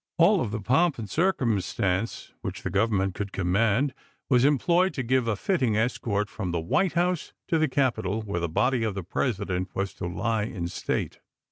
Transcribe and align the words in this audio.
All 0.17 0.41
of 0.41 0.49
the 0.49 0.59
pomp 0.59 0.97
and 0.97 1.07
circumstance 1.07 2.33
which 2.41 2.63
the 2.63 2.71
Government 2.71 3.13
could 3.13 3.31
command 3.31 3.93
was 4.29 4.43
em 4.43 4.57
ployed 4.57 4.93
to 4.93 5.03
give 5.03 5.27
a 5.27 5.35
fitting 5.35 5.77
escort 5.77 6.27
from 6.27 6.49
the 6.49 6.59
White 6.59 6.93
House 6.93 7.33
to 7.49 7.59
the 7.59 7.67
Capitol, 7.69 8.23
where 8.23 8.39
the 8.41 8.49
body 8.49 8.81
of 8.83 8.95
the 8.95 9.03
Presi 9.03 9.45
dent 9.45 9.69
was 9.75 9.93
to 9.93 10.07
lie 10.07 10.45
in 10.45 10.67
state. 10.69 11.19